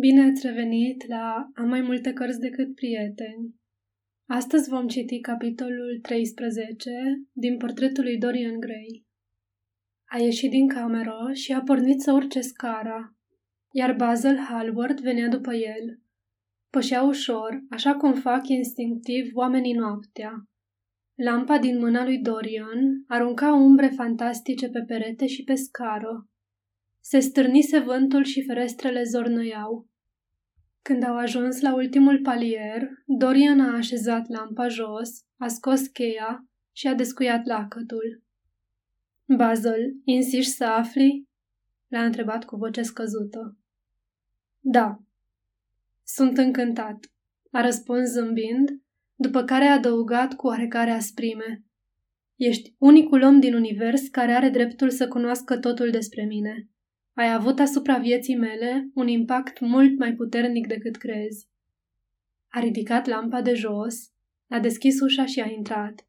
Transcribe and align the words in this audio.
Bine 0.00 0.22
ați 0.30 0.46
revenit 0.46 1.06
la 1.06 1.50
Am 1.54 1.68
mai 1.68 1.80
multe 1.80 2.12
cărți 2.12 2.40
decât 2.40 2.74
prieteni. 2.74 3.54
Astăzi 4.28 4.68
vom 4.68 4.86
citi 4.86 5.20
capitolul 5.20 5.98
13 6.02 6.90
din 7.32 7.56
portretul 7.56 8.04
lui 8.04 8.18
Dorian 8.18 8.60
Gray. 8.60 9.06
A 10.04 10.18
ieșit 10.18 10.50
din 10.50 10.68
cameră 10.68 11.30
și 11.32 11.52
a 11.52 11.62
pornit 11.62 12.00
să 12.00 12.12
urce 12.12 12.40
scara, 12.40 13.14
iar 13.70 13.94
Basil 13.96 14.36
Hallward 14.36 15.00
venea 15.00 15.28
după 15.28 15.54
el. 15.54 16.00
Pășea 16.70 17.02
ușor, 17.02 17.62
așa 17.70 17.94
cum 17.94 18.14
fac 18.14 18.48
instinctiv 18.48 19.30
oamenii 19.34 19.74
noaptea. 19.74 20.48
Lampa 21.14 21.58
din 21.58 21.78
mâna 21.78 22.04
lui 22.04 22.18
Dorian 22.18 23.04
arunca 23.06 23.52
umbre 23.52 23.88
fantastice 23.88 24.68
pe 24.68 24.84
perete 24.86 25.26
și 25.26 25.44
pe 25.44 25.54
scară. 25.54 26.28
Se 27.10 27.18
stârnise 27.18 27.78
vântul 27.78 28.24
și 28.24 28.44
ferestrele 28.44 29.02
zornăiau. 29.02 29.88
Când 30.82 31.02
au 31.02 31.16
ajuns 31.16 31.60
la 31.60 31.74
ultimul 31.74 32.20
palier, 32.22 32.88
Dorian 33.06 33.60
a 33.60 33.76
așezat 33.76 34.28
lampa 34.28 34.68
jos, 34.68 35.24
a 35.36 35.46
scos 35.46 35.86
cheia 35.86 36.48
și 36.72 36.86
a 36.86 36.94
descuiat 36.94 37.44
lacătul. 37.44 38.22
Basil, 39.36 40.00
insiști 40.04 40.52
să 40.52 40.64
afli? 40.64 41.28
L-a 41.86 42.04
întrebat 42.04 42.44
cu 42.44 42.56
voce 42.56 42.82
scăzută. 42.82 43.56
Da. 44.60 44.98
Sunt 46.04 46.38
încântat, 46.38 47.12
a 47.50 47.60
răspuns 47.60 48.08
zâmbind, 48.08 48.82
după 49.14 49.44
care 49.44 49.64
a 49.64 49.72
adăugat 49.72 50.34
cu 50.34 50.46
oarecare 50.46 50.90
asprime. 50.90 51.64
Ești 52.36 52.74
unicul 52.78 53.22
om 53.22 53.40
din 53.40 53.54
univers 53.54 54.08
care 54.08 54.32
are 54.32 54.48
dreptul 54.48 54.90
să 54.90 55.08
cunoască 55.08 55.58
totul 55.58 55.90
despre 55.90 56.24
mine. 56.24 56.68
Ai 57.18 57.32
avut 57.32 57.58
asupra 57.58 57.98
vieții 57.98 58.36
mele 58.36 58.90
un 58.94 59.08
impact 59.08 59.60
mult 59.60 59.98
mai 59.98 60.14
puternic 60.14 60.66
decât 60.66 60.96
crezi. 60.96 61.48
A 62.48 62.60
ridicat 62.60 63.06
lampa 63.06 63.42
de 63.42 63.54
jos, 63.54 64.12
a 64.48 64.58
deschis 64.58 65.00
ușa 65.00 65.26
și 65.26 65.40
a 65.40 65.50
intrat. 65.50 66.08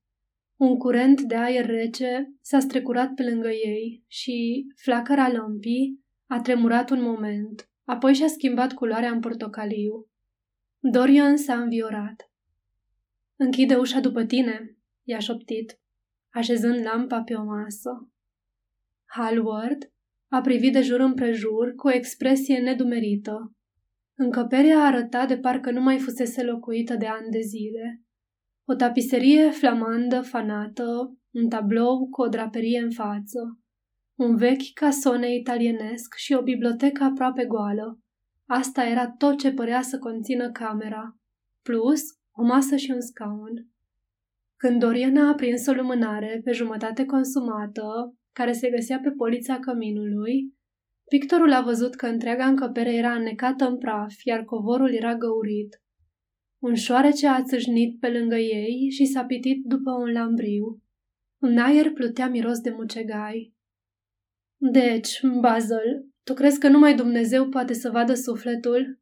Un 0.55 0.77
curent 0.77 1.21
de 1.21 1.35
aer 1.35 1.65
rece 1.65 2.33
s-a 2.41 2.59
strecurat 2.59 3.13
pe 3.13 3.23
lângă 3.23 3.49
ei 3.49 4.03
și 4.07 4.67
flacăra 4.75 5.31
lămpii 5.31 6.03
a 6.27 6.41
tremurat 6.41 6.89
un 6.89 7.01
moment, 7.01 7.69
apoi 7.83 8.13
și-a 8.13 8.27
schimbat 8.27 8.73
culoarea 8.73 9.11
în 9.11 9.19
portocaliu. 9.19 10.07
Dorian 10.79 11.37
s-a 11.37 11.61
înviorat. 11.61 12.31
Închide 13.35 13.75
ușa 13.75 13.99
după 13.99 14.25
tine, 14.25 14.77
i-a 15.03 15.19
șoptit, 15.19 15.79
așezând 16.29 16.85
lampa 16.85 17.21
pe 17.21 17.33
o 17.33 17.43
masă. 17.43 18.11
Hallward 19.05 19.91
a 20.29 20.41
privit 20.41 20.73
de 20.73 20.81
jur 20.81 20.99
împrejur 20.99 21.73
cu 21.75 21.87
o 21.87 21.91
expresie 21.91 22.59
nedumerită. 22.59 23.53
Încăperea 24.17 24.79
arăta 24.79 25.25
de 25.25 25.37
parcă 25.37 25.71
nu 25.71 25.81
mai 25.81 25.99
fusese 25.99 26.43
locuită 26.43 26.95
de 26.95 27.05
ani 27.05 27.29
de 27.29 27.39
zile. 27.39 28.03
O 28.65 28.75
tapiserie 28.75 29.49
flamandă 29.49 30.21
fanată, 30.21 31.17
un 31.33 31.49
tablou 31.49 32.09
cu 32.09 32.21
o 32.21 32.27
draperie 32.27 32.79
în 32.79 32.91
față, 32.91 33.59
un 34.15 34.35
vechi 34.35 34.73
casone 34.73 35.35
italienesc 35.35 36.13
și 36.15 36.33
o 36.33 36.41
bibliotecă 36.41 37.03
aproape 37.03 37.45
goală. 37.45 37.99
Asta 38.45 38.83
era 38.85 39.11
tot 39.11 39.39
ce 39.39 39.51
părea 39.51 39.81
să 39.81 39.97
conțină 39.97 40.51
camera, 40.51 41.17
plus 41.61 42.01
o 42.31 42.43
masă 42.43 42.75
și 42.75 42.91
un 42.91 43.01
scaun. 43.01 43.67
Când 44.55 44.79
Doriana 44.79 45.29
a 45.29 45.33
prins 45.33 45.67
o 45.67 45.71
lumânare 45.71 46.41
pe 46.43 46.51
jumătate 46.51 47.05
consumată, 47.05 48.15
care 48.39 48.51
se 48.51 48.69
găsea 48.69 48.99
pe 48.99 49.11
polița 49.11 49.59
căminului, 49.59 50.53
pictorul 51.09 51.53
a 51.53 51.61
văzut 51.61 51.95
că 51.95 52.05
întreaga 52.07 52.45
încăpere 52.45 52.93
era 52.93 53.13
înnecată 53.13 53.67
în 53.67 53.77
praf, 53.77 54.13
iar 54.23 54.43
covorul 54.43 54.93
era 54.93 55.15
găurit. 55.15 55.81
Un 56.63 56.75
șoarece 56.75 57.27
a 57.27 57.43
țâșnit 57.43 57.99
pe 57.99 58.09
lângă 58.09 58.35
ei 58.35 58.89
și 58.89 59.05
s-a 59.05 59.23
pitit 59.23 59.63
după 59.63 59.91
un 59.91 60.11
lambriu. 60.11 60.81
Un 61.41 61.57
aer 61.57 61.91
plutea 61.91 62.29
miros 62.29 62.59
de 62.59 62.69
mucegai. 62.69 63.53
Deci, 64.57 65.21
Basil, 65.39 66.07
tu 66.23 66.33
crezi 66.33 66.59
că 66.59 66.67
numai 66.67 66.95
Dumnezeu 66.95 67.49
poate 67.49 67.73
să 67.73 67.89
vadă 67.89 68.13
sufletul? 68.13 68.99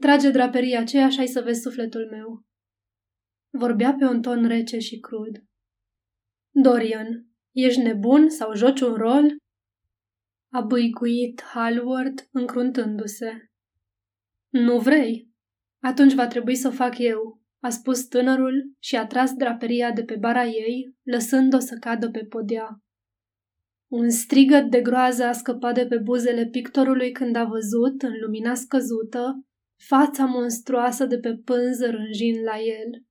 Trage 0.00 0.30
draperia 0.30 0.80
aceea 0.80 1.08
și 1.08 1.20
ai 1.20 1.26
să 1.26 1.40
vezi 1.40 1.60
sufletul 1.60 2.08
meu. 2.10 2.44
Vorbea 3.50 3.94
pe 3.98 4.04
un 4.04 4.22
ton 4.22 4.46
rece 4.46 4.78
și 4.78 4.98
crud. 4.98 5.44
Dorian, 6.50 7.33
Ești 7.54 7.80
nebun 7.80 8.28
sau 8.28 8.54
joci 8.54 8.80
un 8.80 8.94
rol? 8.94 9.36
A 10.52 10.60
băicuit 10.60 11.42
Hallward 11.42 12.28
încruntându-se. 12.30 13.50
Nu 14.48 14.78
vrei? 14.78 15.28
Atunci 15.80 16.14
va 16.14 16.26
trebui 16.26 16.54
să 16.54 16.68
o 16.68 16.70
fac 16.70 16.98
eu, 16.98 17.40
a 17.60 17.68
spus 17.68 18.06
tânărul 18.06 18.72
și 18.78 18.96
a 18.96 19.06
tras 19.06 19.32
draperia 19.32 19.92
de 19.92 20.04
pe 20.04 20.16
bara 20.16 20.44
ei, 20.44 20.94
lăsând-o 21.02 21.58
să 21.58 21.76
cadă 21.80 22.10
pe 22.10 22.24
podea. 22.24 22.82
Un 23.88 24.10
strigăt 24.10 24.70
de 24.70 24.80
groază 24.80 25.24
a 25.24 25.32
scăpat 25.32 25.74
de 25.74 25.86
pe 25.86 25.98
buzele 25.98 26.46
pictorului 26.46 27.12
când 27.12 27.36
a 27.36 27.44
văzut, 27.44 28.02
în 28.02 28.12
lumina 28.20 28.54
scăzută, 28.54 29.44
fața 29.76 30.24
monstruoasă 30.24 31.06
de 31.06 31.18
pe 31.18 31.36
pânză 31.44 31.90
rânjind 31.90 32.44
la 32.44 32.58
el. 32.58 33.02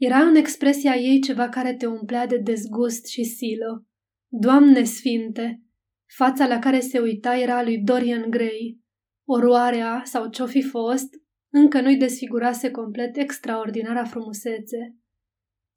Era 0.00 0.18
în 0.18 0.34
expresia 0.34 0.94
ei 0.94 1.20
ceva 1.20 1.48
care 1.48 1.74
te 1.74 1.86
umplea 1.86 2.26
de 2.26 2.36
dezgust 2.36 3.06
și 3.06 3.24
silă. 3.24 3.86
Doamne 4.28 4.82
sfinte! 4.82 5.62
Fața 6.16 6.46
la 6.46 6.58
care 6.58 6.80
se 6.80 6.98
uita 6.98 7.36
era 7.36 7.56
a 7.56 7.62
lui 7.62 7.78
Dorian 7.78 8.30
Gray. 8.30 8.78
Oroarea, 9.28 10.02
sau 10.04 10.28
ce-o 10.28 10.46
fi 10.46 10.62
fost, 10.62 11.08
încă 11.52 11.80
nu-i 11.80 11.96
desfigurase 11.96 12.70
complet 12.70 13.16
extraordinara 13.16 14.04
frumusețe. 14.04 14.96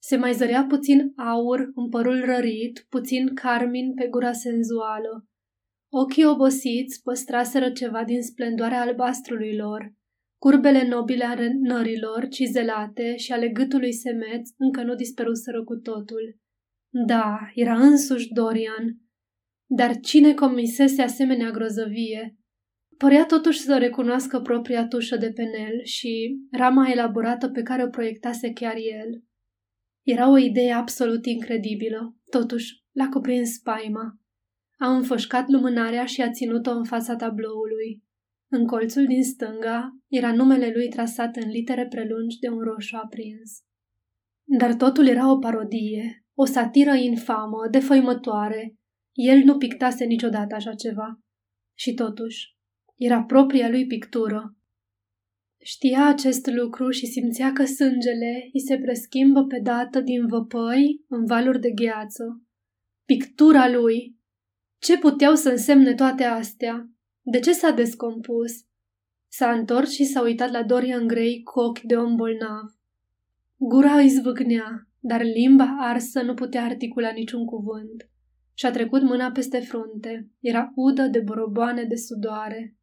Se 0.01 0.15
mai 0.15 0.33
zărea 0.33 0.65
puțin 0.69 1.13
aur 1.15 1.71
în 1.75 1.89
părul 1.89 2.25
rărit, 2.25 2.85
puțin 2.89 3.33
carmin 3.33 3.93
pe 3.93 4.07
gura 4.07 4.31
senzuală. 4.31 5.27
Ochii 5.91 6.25
obosiți 6.25 7.01
păstraseră 7.01 7.71
ceva 7.71 8.03
din 8.03 8.21
splendoarea 8.21 8.81
albastrului 8.81 9.55
lor. 9.55 9.93
Curbele 10.43 10.87
nobile 10.87 11.23
ale 11.23 11.57
nărilor, 11.59 12.27
cizelate 12.27 13.15
și 13.15 13.31
ale 13.31 13.49
gâtului 13.49 13.93
semeț 13.93 14.49
încă 14.57 14.83
nu 14.83 14.95
dispăruseră 14.95 15.63
cu 15.63 15.75
totul. 15.75 16.37
Da, 16.89 17.37
era 17.53 17.79
însuși 17.79 18.33
Dorian. 18.33 18.97
Dar 19.69 19.99
cine 19.99 20.33
comisese 20.33 21.01
asemenea 21.01 21.49
grozăvie? 21.51 22.37
Părea 22.97 23.25
totuși 23.25 23.59
să 23.59 23.77
recunoască 23.77 24.39
propria 24.39 24.87
tușă 24.87 25.17
de 25.17 25.31
penel 25.31 25.83
și 25.83 26.37
rama 26.51 26.89
elaborată 26.89 27.49
pe 27.49 27.61
care 27.61 27.83
o 27.83 27.89
proiectase 27.89 28.53
chiar 28.53 28.75
el. 28.75 29.23
Era 30.01 30.31
o 30.31 30.37
idee 30.37 30.73
absolut 30.73 31.25
incredibilă, 31.25 32.15
totuși 32.29 32.83
l-a 32.91 33.09
cuprins 33.09 33.53
spaima. 33.53 34.19
A 34.77 34.95
înfășcat 34.95 35.47
lumânarea 35.47 36.05
și 36.05 36.21
a 36.21 36.31
ținut-o 36.31 36.71
în 36.71 36.83
fața 36.83 37.15
tabloului. 37.15 38.03
În 38.55 38.65
colțul 38.67 39.05
din 39.05 39.23
stânga 39.23 39.97
era 40.07 40.33
numele 40.33 40.71
lui 40.73 40.89
trasat 40.89 41.35
în 41.35 41.49
litere 41.49 41.87
prelungi 41.87 42.39
de 42.39 42.49
un 42.49 42.59
roșu 42.59 42.95
aprins. 42.95 43.61
Dar 44.43 44.73
totul 44.73 45.07
era 45.07 45.31
o 45.31 45.37
parodie, 45.37 46.25
o 46.33 46.45
satiră 46.45 46.93
infamă, 46.93 47.67
defăimătoare. 47.71 48.75
El 49.11 49.43
nu 49.43 49.57
pictase 49.57 50.05
niciodată 50.05 50.55
așa 50.55 50.73
ceva. 50.73 51.19
Și 51.77 51.93
totuși, 51.93 52.55
era 52.95 53.23
propria 53.23 53.69
lui 53.69 53.85
pictură. 53.85 54.57
Știa 55.63 56.07
acest 56.07 56.47
lucru 56.47 56.89
și 56.89 57.05
simțea 57.05 57.51
că 57.53 57.65
sângele 57.65 58.49
îi 58.53 58.59
se 58.59 58.77
preschimbă 58.77 59.45
pe 59.45 59.59
dată 59.63 60.01
din 60.01 60.27
văpăi 60.27 61.03
în 61.07 61.25
valuri 61.25 61.59
de 61.59 61.71
gheață. 61.71 62.41
Pictura 63.05 63.69
lui! 63.69 64.17
Ce 64.81 64.97
puteau 64.97 65.35
să 65.35 65.49
însemne 65.49 65.93
toate 65.93 66.23
astea? 66.23 66.92
De 67.25 67.39
ce 67.39 67.51
s-a 67.51 67.71
descompus? 67.71 68.51
S-a 69.27 69.51
întors 69.51 69.91
și 69.91 70.03
s-a 70.03 70.21
uitat 70.21 70.51
la 70.51 70.63
Dorian 70.63 71.07
Gray 71.07 71.41
cu 71.43 71.59
ochi 71.59 71.81
de 71.81 71.95
om 71.95 72.15
bolnav. 72.15 72.77
Gura 73.57 73.93
îi 73.93 74.09
zvâgnea, 74.09 74.87
dar 74.99 75.23
limba 75.23 75.75
arsă 75.79 76.21
nu 76.21 76.33
putea 76.33 76.63
articula 76.63 77.11
niciun 77.11 77.45
cuvânt. 77.45 78.09
Și-a 78.53 78.71
trecut 78.71 79.01
mâna 79.01 79.31
peste 79.31 79.59
frunte. 79.59 80.29
Era 80.39 80.71
udă 80.75 81.07
de 81.07 81.19
boroboane 81.19 81.83
de 81.83 81.95
sudoare. 81.95 82.75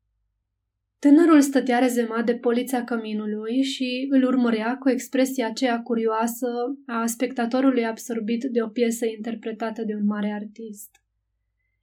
Tânărul 0.98 1.40
stătea 1.40 1.78
rezemat 1.78 2.26
de 2.26 2.34
polița 2.34 2.84
căminului 2.84 3.62
și 3.62 4.06
îl 4.10 4.22
urmărea 4.22 4.76
cu 4.76 4.88
expresia 4.88 5.46
aceea 5.46 5.80
curioasă 5.82 6.48
a 6.86 7.06
spectatorului 7.06 7.86
absorbit 7.86 8.44
de 8.44 8.62
o 8.62 8.68
piesă 8.68 9.06
interpretată 9.06 9.84
de 9.84 9.94
un 9.94 10.04
mare 10.04 10.30
artist 10.32 11.00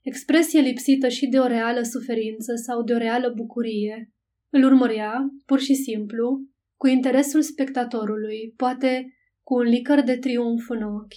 expresie 0.08 0.60
lipsită 0.60 1.08
și 1.08 1.28
de 1.28 1.40
o 1.40 1.48
reală 1.48 1.82
suferință 1.82 2.56
sau 2.56 2.84
de 2.84 2.94
o 2.94 2.98
reală 2.98 3.34
bucurie. 3.36 4.12
Îl 4.50 4.64
urmărea, 4.64 5.30
pur 5.46 5.60
și 5.60 5.74
simplu, 5.74 6.42
cu 6.78 6.88
interesul 6.88 7.42
spectatorului, 7.42 8.54
poate 8.56 9.18
cu 9.44 9.56
un 9.56 9.64
licăr 9.64 10.02
de 10.02 10.18
triumf 10.18 10.70
în 10.70 10.82
ochi. 10.82 11.14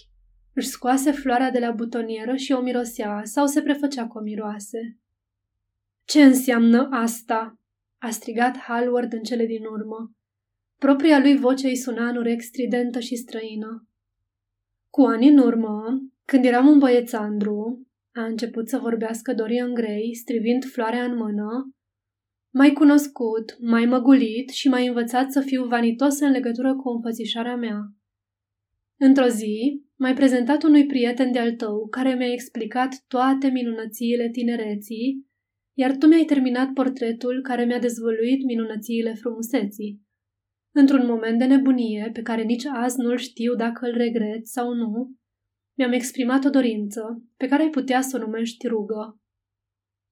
Își 0.54 0.68
scoase 0.68 1.10
floarea 1.10 1.50
de 1.50 1.58
la 1.58 1.70
butonieră 1.70 2.36
și 2.36 2.52
o 2.52 2.60
mirosea 2.60 3.20
sau 3.24 3.46
se 3.46 3.62
prefăcea 3.62 4.06
cu 4.06 4.18
o 4.18 4.20
miroase. 4.20 4.98
Ce 6.04 6.22
înseamnă 6.22 6.88
asta?" 6.90 7.58
a 7.98 8.10
strigat 8.10 8.56
Hallward 8.56 9.12
în 9.12 9.22
cele 9.22 9.46
din 9.46 9.64
urmă. 9.64 10.14
Propria 10.78 11.18
lui 11.18 11.36
voce 11.36 11.66
îi 11.66 11.76
suna 11.76 12.08
în 12.08 12.16
urechi 12.16 12.44
stridentă 12.44 13.00
și 13.00 13.16
străină. 13.16 13.88
Cu 14.90 15.00
ani 15.00 15.28
în 15.28 15.38
urmă, 15.38 16.00
când 16.24 16.44
eram 16.44 16.66
un 16.66 16.78
băiețandru, 16.78 17.89
a 18.14 18.24
început 18.24 18.68
să 18.68 18.78
vorbească 18.78 19.34
Dorian 19.34 19.74
Gray, 19.74 20.10
strivind 20.12 20.64
floarea 20.64 21.04
în 21.04 21.16
mână, 21.16 21.74
mai 22.52 22.72
cunoscut, 22.72 23.56
mai 23.60 23.84
măgulit 23.84 24.48
și 24.48 24.68
mai 24.68 24.86
învățat 24.86 25.32
să 25.32 25.40
fiu 25.40 25.64
vanitos 25.64 26.20
în 26.20 26.30
legătură 26.30 26.76
cu 26.76 26.88
înfățișarea 26.88 27.56
mea. 27.56 27.78
Într-o 28.98 29.26
zi, 29.26 29.84
m-ai 29.96 30.14
prezentat 30.14 30.62
unui 30.62 30.86
prieten 30.86 31.32
de-al 31.32 31.52
tău 31.52 31.88
care 31.88 32.14
mi-a 32.14 32.32
explicat 32.32 33.04
toate 33.08 33.48
minunățiile 33.48 34.28
tinereții, 34.30 35.26
iar 35.74 35.96
tu 35.96 36.06
mi-ai 36.06 36.24
terminat 36.24 36.72
portretul 36.72 37.42
care 37.42 37.64
mi-a 37.64 37.78
dezvăluit 37.78 38.44
minunățiile 38.44 39.14
frumuseții. 39.14 40.00
Într-un 40.74 41.06
moment 41.06 41.38
de 41.38 41.44
nebunie, 41.44 42.10
pe 42.12 42.22
care 42.22 42.42
nici 42.42 42.64
azi 42.66 43.00
nu-l 43.00 43.16
știu 43.16 43.54
dacă 43.54 43.86
îl 43.86 43.96
regret 43.96 44.46
sau 44.46 44.74
nu, 44.74 45.14
mi-am 45.80 45.92
exprimat 45.92 46.44
o 46.44 46.50
dorință, 46.50 47.22
pe 47.36 47.46
care 47.46 47.62
ai 47.62 47.70
putea 47.70 48.00
să 48.00 48.16
o 48.16 48.20
numești 48.20 48.66
rugă. 48.66 49.20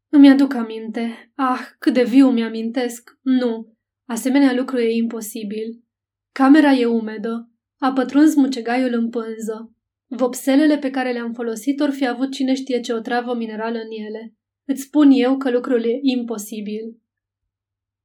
Îmi 0.08 0.30
aduc 0.30 0.54
aminte. 0.54 1.32
Ah, 1.34 1.60
cât 1.78 1.94
de 1.94 2.02
viu 2.02 2.30
mi-amintesc. 2.30 3.18
Nu, 3.22 3.76
asemenea 4.04 4.54
lucru 4.54 4.78
e 4.78 4.96
imposibil. 4.96 5.84
Camera 6.32 6.72
e 6.72 6.86
umedă. 6.86 7.50
A 7.78 7.92
pătruns 7.92 8.34
mucegaiul 8.34 8.92
în 8.92 9.10
pânză. 9.10 9.74
Vopselele 10.06 10.78
pe 10.78 10.90
care 10.90 11.12
le-am 11.12 11.32
folosit 11.32 11.80
or 11.80 11.90
fi 11.90 12.06
avut 12.06 12.32
cine 12.32 12.54
știe 12.54 12.80
ce 12.80 12.92
o 12.92 13.00
travă 13.00 13.34
minerală 13.34 13.78
în 13.78 14.04
ele. 14.06 14.34
Îți 14.64 14.82
spun 14.82 15.10
eu 15.10 15.36
că 15.36 15.50
lucrul 15.50 15.84
e 15.84 15.98
imposibil. 16.00 17.00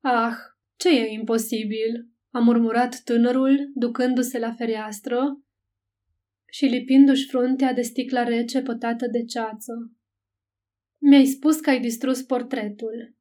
Ah, 0.01 0.35
ce 0.75 0.89
e 0.89 1.13
imposibil? 1.13 2.07
a 2.31 2.39
murmurat 2.39 3.01
tânărul, 3.03 3.71
ducându-se 3.73 4.39
la 4.39 4.51
fereastră 4.51 5.43
și 6.53 6.65
lipindu-și 6.65 7.27
fruntea 7.27 7.73
de 7.73 7.81
sticla 7.81 8.23
rece 8.23 8.61
pătată 8.61 9.07
de 9.07 9.23
ceață. 9.23 9.91
Mi-ai 10.97 11.25
spus 11.25 11.59
că 11.59 11.69
ai 11.69 11.79
distrus 11.79 12.21
portretul. 12.21 13.15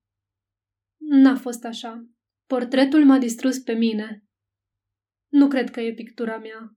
N-a 0.97 1.37
fost 1.37 1.65
așa. 1.65 2.07
Portretul 2.47 3.05
m-a 3.05 3.19
distrus 3.19 3.59
pe 3.59 3.73
mine. 3.73 4.25
Nu 5.29 5.49
cred 5.49 5.71
că 5.71 5.81
e 5.81 5.95
pictura 5.95 6.39
mea. 6.39 6.77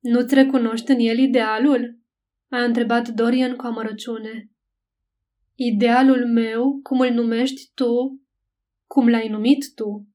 Nu-ți 0.00 0.34
recunoști 0.34 0.90
în 0.90 0.98
el 0.98 1.18
idealul? 1.18 1.98
A 2.48 2.64
întrebat 2.64 3.08
Dorian 3.08 3.56
cu 3.56 3.66
amărăciune. 3.66 4.50
Idealul 5.54 6.26
meu, 6.32 6.80
cum 6.82 7.00
îl 7.00 7.10
numești 7.10 7.70
tu, 7.74 8.22
cum 8.86 9.08
l-ai 9.08 9.28
numit 9.28 9.74
tu. 9.74 10.08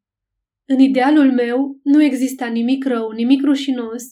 În 0.65 0.79
idealul 0.79 1.31
meu 1.31 1.79
nu 1.83 2.03
exista 2.03 2.47
nimic 2.47 2.85
rău, 2.85 3.11
nimic 3.11 3.43
rușinos. 3.43 4.03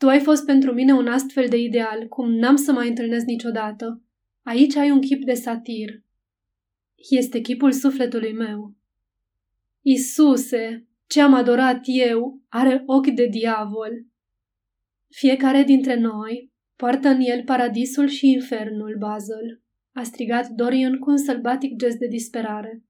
Tu 0.00 0.08
ai 0.08 0.20
fost 0.20 0.44
pentru 0.44 0.72
mine 0.72 0.92
un 0.92 1.06
astfel 1.06 1.48
de 1.48 1.56
ideal, 1.56 2.08
cum 2.08 2.30
n-am 2.32 2.56
să 2.56 2.72
mai 2.72 2.88
întâlnesc 2.88 3.24
niciodată. 3.24 4.02
Aici 4.42 4.76
ai 4.76 4.90
un 4.90 5.00
chip 5.00 5.24
de 5.24 5.34
satir. 5.34 6.04
Este 7.10 7.40
chipul 7.40 7.72
sufletului 7.72 8.32
meu. 8.32 8.74
Isuse, 9.80 10.86
ce 11.06 11.20
am 11.20 11.34
adorat 11.34 11.80
eu, 11.82 12.40
are 12.48 12.82
ochi 12.86 13.10
de 13.10 13.26
diavol. 13.26 14.06
Fiecare 15.08 15.62
dintre 15.62 15.94
noi 15.94 16.52
poartă 16.76 17.08
în 17.08 17.20
el 17.20 17.44
paradisul 17.44 18.06
și 18.06 18.30
infernul, 18.30 18.96
Basil, 18.98 19.62
a 19.92 20.02
strigat 20.02 20.48
Dorian 20.48 20.98
cu 20.98 21.10
un 21.10 21.18
sălbatic 21.18 21.76
gest 21.76 21.96
de 21.96 22.06
disperare. 22.06 22.84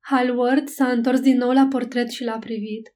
Hallward 0.00 0.68
s-a 0.68 0.90
întors 0.90 1.20
din 1.20 1.36
nou 1.36 1.50
la 1.50 1.66
portret 1.66 2.10
și 2.10 2.24
l-a 2.24 2.38
privit. 2.38 2.94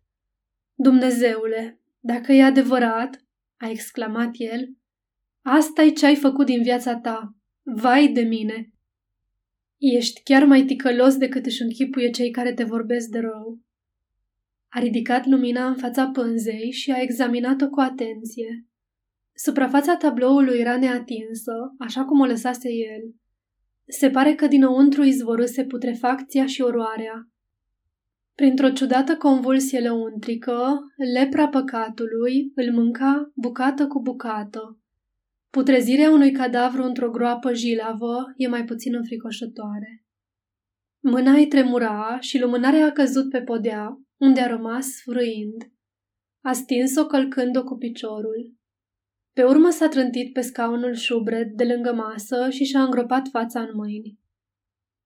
Dumnezeule, 0.74 1.80
dacă 2.06 2.32
e 2.32 2.42
adevărat, 2.42 3.24
a 3.56 3.68
exclamat 3.68 4.30
el, 4.32 4.68
asta 5.42 5.82
e 5.82 5.90
ce 5.90 6.06
ai 6.06 6.16
făcut 6.16 6.46
din 6.46 6.62
viața 6.62 6.96
ta. 6.96 7.36
Vai 7.62 8.08
de 8.08 8.20
mine! 8.20 8.70
Ești 9.78 10.22
chiar 10.22 10.44
mai 10.44 10.64
ticălos 10.64 11.16
decât 11.16 11.46
își 11.46 11.62
închipuie 11.62 12.10
cei 12.10 12.30
care 12.30 12.54
te 12.54 12.64
vorbesc 12.64 13.08
de 13.08 13.18
rău. 13.18 13.60
A 14.68 14.78
ridicat 14.78 15.26
lumina 15.26 15.66
în 15.66 15.76
fața 15.76 16.06
pânzei 16.06 16.72
și 16.72 16.90
a 16.90 17.00
examinat-o 17.00 17.68
cu 17.68 17.80
atenție. 17.80 18.66
Suprafața 19.34 19.96
tabloului 19.96 20.58
era 20.58 20.78
neatinsă, 20.78 21.52
așa 21.78 22.04
cum 22.04 22.20
o 22.20 22.24
lăsase 22.24 22.68
el. 22.72 23.14
Se 23.88 24.10
pare 24.10 24.34
că 24.34 24.46
dinăuntru 24.46 25.02
izvorâse 25.02 25.64
putrefacția 25.64 26.46
și 26.46 26.62
oroarea. 26.62 27.30
Printr-o 28.36 28.70
ciudată 28.70 29.16
convulsie 29.16 29.80
lăuntrică, 29.80 30.78
lepra 31.14 31.48
păcatului 31.48 32.52
îl 32.54 32.72
mânca 32.72 33.32
bucată 33.34 33.86
cu 33.86 34.00
bucată. 34.02 34.80
Putrezirea 35.50 36.10
unui 36.10 36.32
cadavru 36.32 36.82
într-o 36.82 37.10
groapă 37.10 37.52
jilavă 37.52 38.32
e 38.36 38.48
mai 38.48 38.64
puțin 38.64 38.94
înfricoșătoare. 38.94 40.04
Mâna 41.00 41.32
îi 41.32 41.46
tremura 41.46 42.18
și 42.20 42.38
lumânarea 42.38 42.86
a 42.86 42.92
căzut 42.92 43.30
pe 43.30 43.42
podea, 43.42 44.00
unde 44.16 44.40
a 44.40 44.46
rămas 44.46 44.86
frâind. 45.04 45.70
A 46.40 46.52
stins-o 46.52 47.06
călcând-o 47.06 47.64
cu 47.64 47.76
piciorul. 47.76 48.54
Pe 49.32 49.44
urmă 49.44 49.70
s-a 49.70 49.88
trântit 49.88 50.32
pe 50.32 50.40
scaunul 50.40 50.94
șubred 50.94 51.50
de 51.54 51.64
lângă 51.64 51.92
masă 51.92 52.50
și 52.50 52.64
și-a 52.64 52.82
îngropat 52.82 53.28
fața 53.28 53.60
în 53.60 53.70
mâini. 53.74 54.18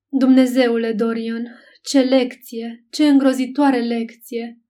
Dumnezeule, 0.09 0.93
Dorian, 0.93 1.47
ce 1.81 2.01
lecție, 2.01 2.87
ce 2.91 3.09
îngrozitoare 3.09 3.81
lecție! 3.81 4.61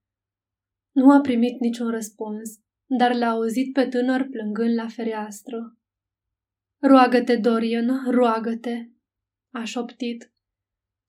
Nu 0.91 1.11
a 1.11 1.19
primit 1.19 1.59
niciun 1.59 1.89
răspuns, 1.89 2.59
dar 2.85 3.15
l-a 3.15 3.29
auzit 3.29 3.73
pe 3.73 3.87
tânăr 3.87 4.27
plângând 4.29 4.75
la 4.75 4.87
fereastră. 4.87 5.77
Roagă-te, 6.81 7.35
Dorian, 7.35 8.11
roagă-te, 8.11 8.89
a 9.53 9.63
șoptit. 9.63 10.33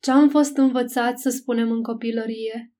Ce-am 0.02 0.28
fost 0.28 0.56
învățat 0.56 1.18
să 1.18 1.30
spunem 1.30 1.70
în 1.70 1.82
copilărie? 1.82 2.74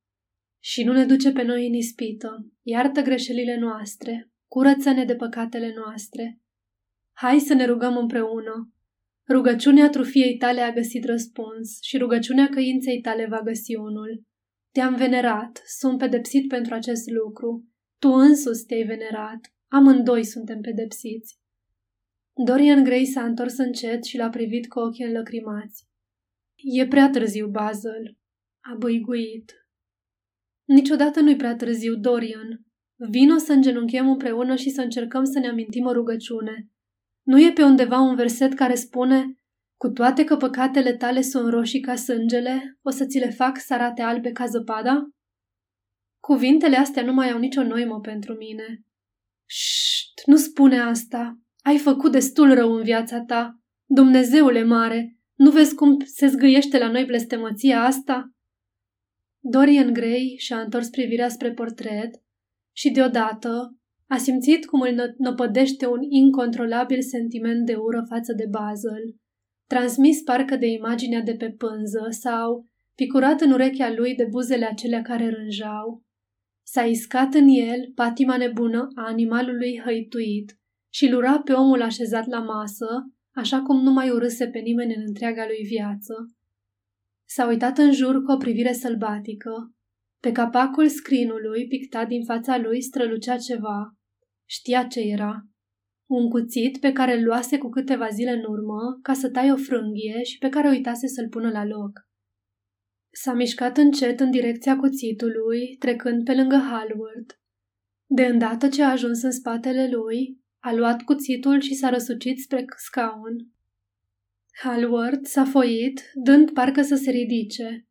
Și 0.62 0.84
nu 0.84 0.92
ne 0.92 1.04
duce 1.04 1.32
pe 1.32 1.42
noi 1.42 1.66
în 1.66 1.72
ispită, 1.72 2.46
iartă 2.62 3.00
greșelile 3.00 3.58
noastre, 3.58 4.30
curăță-ne 4.46 5.04
de 5.04 5.16
păcatele 5.16 5.72
noastre. 5.74 6.40
Hai 7.12 7.38
să 7.38 7.54
ne 7.54 7.64
rugăm 7.64 7.96
împreună. 7.96 8.72
Rugăciunea 9.32 9.88
trufiei 9.88 10.36
tale 10.36 10.60
a 10.60 10.72
găsit 10.72 11.04
răspuns 11.04 11.78
și 11.82 11.98
rugăciunea 11.98 12.48
căinței 12.48 13.00
tale 13.00 13.26
va 13.26 13.40
găsi 13.40 13.74
unul. 13.74 14.22
Te-am 14.72 14.94
venerat, 14.94 15.62
sunt 15.78 15.98
pedepsit 15.98 16.48
pentru 16.48 16.74
acest 16.74 17.10
lucru. 17.10 17.68
Tu 17.98 18.08
însuți 18.08 18.66
te-ai 18.66 18.82
venerat, 18.82 19.40
amândoi 19.68 20.24
suntem 20.24 20.60
pedepsiți. 20.60 21.38
Dorian 22.44 22.84
Gray 22.84 23.04
s-a 23.04 23.24
întors 23.24 23.56
încet 23.56 24.04
și 24.04 24.16
l-a 24.16 24.28
privit 24.28 24.68
cu 24.68 24.78
ochii 24.78 25.04
înlăcrimați. 25.04 25.86
E 26.54 26.86
prea 26.86 27.10
târziu, 27.10 27.48
Basil, 27.48 28.18
a 28.60 28.74
băiguit. 28.78 29.52
Niciodată 30.64 31.20
nu-i 31.20 31.36
prea 31.36 31.56
târziu, 31.56 31.94
Dorian, 31.94 32.64
Vino 33.10 33.36
să 33.36 33.52
îngenunchem 33.52 34.08
împreună 34.08 34.56
și 34.56 34.70
să 34.70 34.80
încercăm 34.80 35.24
să 35.24 35.38
ne 35.38 35.48
amintim 35.48 35.84
o 35.86 35.92
rugăciune. 35.92 36.70
Nu 37.22 37.40
e 37.40 37.52
pe 37.52 37.62
undeva 37.62 37.98
un 37.98 38.14
verset 38.14 38.54
care 38.54 38.74
spune 38.74 39.36
cu 39.76 39.88
toate 39.88 40.24
că 40.24 40.36
păcatele 40.36 40.96
tale 40.96 41.20
sunt 41.20 41.48
roșii 41.48 41.80
ca 41.80 41.94
sângele, 41.94 42.78
o 42.82 42.90
să 42.90 43.06
ți 43.06 43.18
le 43.18 43.30
fac 43.30 43.58
să 43.58 43.74
arate 43.74 44.02
albe 44.02 44.32
ca 44.32 44.46
zăpada? 44.46 45.08
Cuvintele 46.20 46.76
astea 46.76 47.02
nu 47.02 47.12
mai 47.12 47.30
au 47.30 47.38
nicio 47.38 47.62
noimă 47.62 48.00
pentru 48.00 48.34
mine. 48.34 48.82
Șt, 49.48 50.26
nu 50.26 50.36
spune 50.36 50.80
asta. 50.80 51.38
Ai 51.62 51.78
făcut 51.78 52.12
destul 52.12 52.54
rău 52.54 52.72
în 52.72 52.82
viața 52.82 53.20
ta. 53.20 53.58
Dumnezeule 53.84 54.64
mare, 54.64 55.16
nu 55.34 55.50
vezi 55.50 55.74
cum 55.74 55.98
se 56.04 56.26
zgâiește 56.26 56.78
la 56.78 56.90
noi 56.90 57.04
blestemăția 57.04 57.82
asta? 57.82 58.30
Dorian 59.44 59.92
Gray 59.92 60.34
și-a 60.38 60.60
întors 60.60 60.88
privirea 60.88 61.28
spre 61.28 61.52
portret 61.52 62.22
și 62.76 62.90
deodată 62.90 63.76
a 64.12 64.16
simțit 64.16 64.66
cum 64.66 64.80
îl 64.80 65.14
năpădește 65.18 65.86
un 65.86 66.00
incontrolabil 66.08 67.02
sentiment 67.02 67.66
de 67.66 67.74
ură 67.74 68.04
față 68.08 68.32
de 68.32 68.46
Basil, 68.50 69.16
transmis 69.66 70.22
parcă 70.22 70.56
de 70.56 70.66
imaginea 70.66 71.20
de 71.20 71.34
pe 71.34 71.50
pânză 71.50 72.06
sau 72.10 72.66
picurat 72.94 73.40
în 73.40 73.52
urechea 73.52 73.92
lui 73.92 74.14
de 74.14 74.26
buzele 74.30 74.64
acelea 74.64 75.02
care 75.02 75.28
rânjau. 75.28 76.02
S-a 76.66 76.82
iscat 76.82 77.34
în 77.34 77.48
el 77.48 77.92
patima 77.94 78.36
nebună 78.36 78.88
a 78.94 79.06
animalului 79.06 79.80
hăituit 79.84 80.58
și 80.92 81.10
lura 81.10 81.40
pe 81.40 81.52
omul 81.52 81.82
așezat 81.82 82.26
la 82.26 82.38
masă, 82.38 82.86
așa 83.34 83.62
cum 83.62 83.82
nu 83.82 83.92
mai 83.92 84.10
urâse 84.10 84.48
pe 84.48 84.58
nimeni 84.58 84.94
în 84.94 85.02
întreaga 85.06 85.46
lui 85.46 85.66
viață. 85.66 86.14
S-a 87.28 87.46
uitat 87.46 87.78
în 87.78 87.92
jur 87.92 88.22
cu 88.22 88.32
o 88.32 88.36
privire 88.36 88.72
sălbatică 88.72 89.74
pe 90.20 90.32
capacul 90.32 90.88
scrinului, 90.88 91.66
pictat 91.66 92.08
din 92.08 92.24
fața 92.24 92.58
lui, 92.58 92.82
strălucea 92.82 93.36
ceva. 93.36 93.96
Știa 94.54 94.86
ce 94.86 95.00
era. 95.00 95.46
Un 96.06 96.28
cuțit 96.28 96.80
pe 96.80 96.92
care 96.92 97.18
îl 97.18 97.24
luase 97.24 97.58
cu 97.58 97.68
câteva 97.68 98.08
zile 98.08 98.30
în 98.30 98.44
urmă 98.44 98.98
ca 99.02 99.12
să 99.12 99.30
tai 99.30 99.50
o 99.50 99.56
frânghie 99.56 100.22
și 100.22 100.38
pe 100.38 100.48
care 100.48 100.68
uitase 100.68 101.06
să-l 101.06 101.28
pună 101.28 101.50
la 101.50 101.64
loc. 101.64 101.92
S-a 103.10 103.32
mișcat 103.32 103.76
încet 103.76 104.20
în 104.20 104.30
direcția 104.30 104.76
cuțitului, 104.76 105.76
trecând 105.78 106.24
pe 106.24 106.34
lângă 106.34 106.56
Halward. 106.56 107.40
De 108.06 108.24
îndată 108.24 108.68
ce 108.68 108.82
a 108.82 108.90
ajuns 108.90 109.22
în 109.22 109.32
spatele 109.32 109.88
lui, 109.90 110.40
a 110.58 110.74
luat 110.74 111.02
cuțitul 111.02 111.60
și 111.60 111.74
s-a 111.74 111.88
răsucit 111.88 112.38
spre 112.38 112.64
scaun. 112.76 113.36
Halward 114.62 115.26
s-a 115.26 115.44
foit, 115.44 116.10
dând 116.14 116.50
parcă 116.50 116.82
să 116.82 116.94
se 116.94 117.10
ridice. 117.10 117.86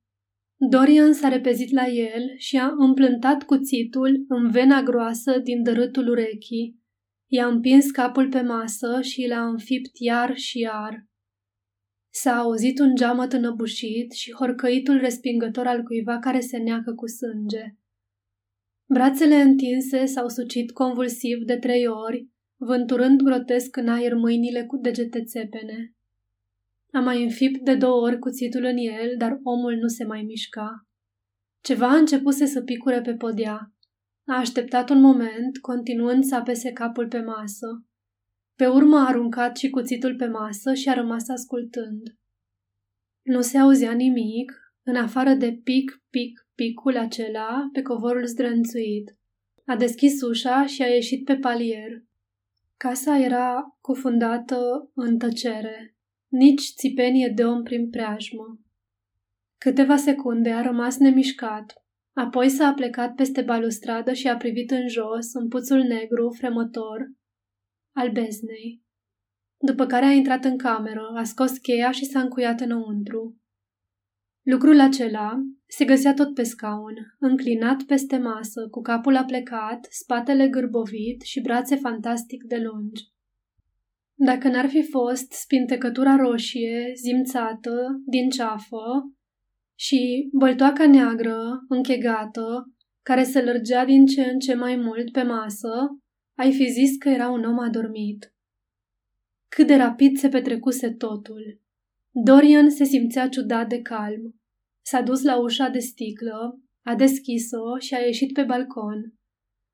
Dorian 0.69 1.13
s-a 1.13 1.27
repezit 1.27 1.71
la 1.71 1.87
el 1.87 2.33
și 2.37 2.57
a 2.57 2.73
împlântat 2.77 3.43
cuțitul 3.43 4.25
în 4.27 4.51
vena 4.51 4.81
groasă 4.81 5.39
din 5.39 5.63
dărâtul 5.63 6.07
urechii. 6.07 6.79
I-a 7.27 7.47
împins 7.47 7.91
capul 7.91 8.29
pe 8.29 8.41
masă 8.41 9.01
și 9.01 9.27
l-a 9.27 9.47
înfipt 9.47 9.91
iar 9.99 10.35
și 10.35 10.59
iar. 10.59 11.07
S-a 12.13 12.35
auzit 12.35 12.79
un 12.79 12.95
geamăt 12.95 13.33
înăbușit 13.33 14.11
și 14.11 14.31
horcăitul 14.31 14.97
respingător 14.97 15.67
al 15.67 15.83
cuiva 15.83 16.19
care 16.19 16.39
se 16.39 16.57
neacă 16.57 16.93
cu 16.93 17.07
sânge. 17.07 17.75
Brațele 18.85 19.35
întinse 19.35 20.05
s-au 20.05 20.27
sucit 20.27 20.71
convulsiv 20.71 21.43
de 21.45 21.57
trei 21.57 21.87
ori, 21.87 22.27
vânturând 22.55 23.21
grotesc 23.21 23.75
în 23.75 23.87
aer 23.87 24.13
mâinile 24.13 24.65
cu 24.65 24.77
degete 24.77 25.23
țepene. 25.23 25.95
A 26.91 26.99
mai 26.99 27.23
înfipt 27.23 27.63
de 27.63 27.75
două 27.75 28.01
ori 28.01 28.19
cuțitul 28.19 28.63
în 28.63 28.77
el, 28.77 29.17
dar 29.17 29.39
omul 29.43 29.75
nu 29.75 29.87
se 29.87 30.05
mai 30.05 30.21
mișca. 30.21 30.87
Ceva 31.63 31.93
începuse 31.93 32.45
să 32.45 32.61
picure 32.61 33.01
pe 33.01 33.13
podea. 33.13 33.73
A 34.25 34.37
așteptat 34.37 34.89
un 34.89 35.01
moment, 35.01 35.57
continuând 35.61 36.23
să 36.23 36.35
apese 36.35 36.71
capul 36.71 37.07
pe 37.07 37.19
masă. 37.19 37.85
Pe 38.55 38.67
urmă 38.67 38.97
a 38.97 39.07
aruncat 39.07 39.57
și 39.57 39.69
cuțitul 39.69 40.15
pe 40.15 40.27
masă 40.27 40.73
și 40.73 40.89
a 40.89 40.93
rămas 40.93 41.29
ascultând. 41.29 42.01
Nu 43.21 43.41
se 43.41 43.57
auzea 43.57 43.91
nimic, 43.91 44.51
în 44.83 44.95
afară 44.95 45.33
de 45.33 45.59
pic, 45.63 46.03
pic, 46.09 46.47
picul 46.55 46.97
acela 46.97 47.69
pe 47.73 47.81
covorul 47.81 48.25
zdrânțuit. 48.25 49.17
A 49.65 49.75
deschis 49.75 50.21
ușa 50.21 50.65
și 50.65 50.81
a 50.81 50.87
ieșit 50.87 51.25
pe 51.25 51.35
palier. 51.35 52.03
Casa 52.77 53.17
era 53.17 53.77
cufundată 53.81 54.91
în 54.93 55.17
tăcere. 55.17 55.95
Nici 56.31 56.73
țipenie 56.73 57.31
de 57.35 57.43
om 57.43 57.63
prin 57.63 57.89
preajmă. 57.89 58.59
Câteva 59.57 59.95
secunde 59.95 60.51
a 60.51 60.61
rămas 60.61 60.97
nemișcat, 60.97 61.73
apoi 62.13 62.49
s-a 62.49 62.65
aplecat 62.65 63.15
peste 63.15 63.41
balustradă 63.41 64.13
și 64.13 64.27
a 64.27 64.37
privit 64.37 64.71
în 64.71 64.87
jos, 64.87 65.33
în 65.33 65.47
puțul 65.47 65.79
negru, 65.79 66.29
fremător, 66.37 67.11
al 67.95 68.11
beznei. 68.11 68.81
După 69.57 69.85
care 69.85 70.05
a 70.05 70.11
intrat 70.11 70.43
în 70.43 70.57
cameră, 70.57 71.11
a 71.15 71.23
scos 71.23 71.57
cheia 71.57 71.91
și 71.91 72.05
s-a 72.05 72.19
încuiat 72.19 72.59
înăuntru. 72.59 73.37
Lucrul 74.41 74.79
acela 74.79 75.43
se 75.67 75.85
găsea 75.85 76.13
tot 76.13 76.33
pe 76.33 76.43
scaun, 76.43 76.95
înclinat 77.19 77.83
peste 77.83 78.17
masă, 78.17 78.67
cu 78.69 78.81
capul 78.81 79.15
aplecat, 79.15 79.87
spatele 79.89 80.47
gârbovit 80.47 81.21
și 81.21 81.41
brațe 81.41 81.75
fantastic 81.75 82.43
de 82.43 82.57
lungi. 82.57 83.03
Dacă 84.23 84.47
n-ar 84.47 84.67
fi 84.67 84.83
fost 84.83 85.31
spintecătura 85.31 86.15
roșie, 86.15 86.93
zimțată, 86.95 88.01
din 88.05 88.29
ceafă, 88.29 89.13
și 89.75 90.29
băltoaca 90.33 90.87
neagră, 90.87 91.37
închegată, 91.69 92.73
care 93.01 93.23
se 93.23 93.41
lărgea 93.41 93.85
din 93.85 94.05
ce 94.05 94.21
în 94.21 94.39
ce 94.39 94.53
mai 94.53 94.75
mult 94.75 95.11
pe 95.11 95.21
masă, 95.21 95.69
ai 96.37 96.53
fi 96.53 96.65
zis 96.65 96.97
că 96.97 97.09
era 97.09 97.29
un 97.29 97.43
om 97.43 97.59
adormit. 97.59 98.33
Cât 99.47 99.67
de 99.67 99.75
rapid 99.75 100.17
se 100.17 100.29
petrecuse 100.29 100.91
totul. 100.91 101.61
Dorian 102.09 102.69
se 102.69 102.83
simțea 102.83 103.29
ciudat 103.29 103.69
de 103.69 103.81
calm. 103.81 104.35
S-a 104.81 105.01
dus 105.01 105.23
la 105.23 105.39
ușa 105.39 105.69
de 105.69 105.79
sticlă, 105.79 106.59
a 106.83 106.95
deschis-o 106.95 107.77
și 107.79 107.93
a 107.93 107.99
ieșit 107.99 108.33
pe 108.33 108.43
balcon. 108.43 109.13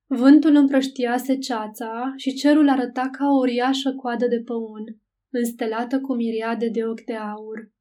Vântul 0.10 0.56
împrăștiase 0.56 1.38
ceața 1.38 2.14
și 2.16 2.34
cerul 2.34 2.70
arăta 2.70 3.10
ca 3.12 3.26
o 3.26 3.38
uriașă 3.38 3.94
coadă 3.94 4.28
de 4.28 4.42
păun, 4.46 4.84
înstelată 5.30 6.00
cu 6.00 6.16
miriade 6.16 6.70
de 6.70 6.86
ochi 6.86 7.04
de 7.04 7.16
aur. 7.16 7.72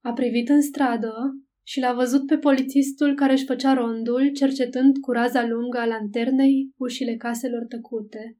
A 0.00 0.12
privit 0.12 0.48
în 0.48 0.62
stradă 0.62 1.14
și 1.62 1.80
l-a 1.80 1.92
văzut 1.92 2.26
pe 2.26 2.38
polițistul 2.38 3.14
care 3.14 3.32
își 3.32 3.44
făcea 3.44 3.72
rondul, 3.72 4.32
cercetând 4.32 4.98
cu 4.98 5.12
raza 5.12 5.46
lungă 5.46 5.78
a 5.78 5.86
lanternei 5.86 6.72
ușile 6.76 7.16
caselor 7.16 7.64
tăcute. 7.68 8.36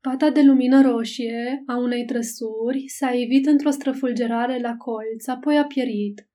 Pata 0.00 0.30
de 0.30 0.42
lumină 0.42 0.80
roșie 0.82 1.62
a 1.66 1.76
unei 1.76 2.04
trăsuri 2.04 2.84
s-a 2.86 3.10
ivit 3.10 3.46
într-o 3.46 3.70
străfulgerare 3.70 4.60
la 4.60 4.76
colț, 4.76 5.26
apoi 5.26 5.58
a 5.58 5.64
pierit. 5.64 6.29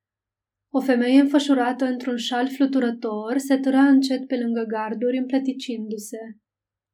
O 0.77 0.79
femeie 0.79 1.19
înfășurată 1.19 1.85
într-un 1.85 2.17
șal 2.17 2.47
fluturător 2.49 3.37
se 3.37 3.57
târa 3.57 3.81
încet 3.87 4.27
pe 4.27 4.37
lângă 4.37 4.63
garduri, 4.67 5.17
împleticindu-se. 5.17 6.37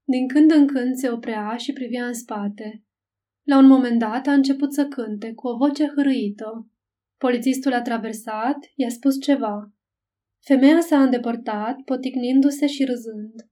Din 0.03 0.27
când 0.27 0.51
în 0.51 0.67
când 0.67 0.95
se 0.95 1.09
oprea 1.09 1.55
și 1.55 1.73
privea 1.73 2.05
în 2.05 2.13
spate. 2.13 2.83
La 3.43 3.57
un 3.57 3.65
moment 3.65 3.99
dat 3.99 4.27
a 4.27 4.33
început 4.33 4.73
să 4.73 4.87
cânte, 4.87 5.33
cu 5.33 5.47
o 5.47 5.57
voce 5.57 5.87
hârâită. 5.95 6.67
Polițistul 7.17 7.73
a 7.73 7.81
traversat, 7.81 8.57
i-a 8.75 8.89
spus 8.89 9.19
ceva. 9.21 9.73
Femeia 10.39 10.79
s-a 10.79 11.03
îndepărtat, 11.03 11.81
poticnindu-se 11.81 12.67
și 12.67 12.85
râzând. 12.85 13.49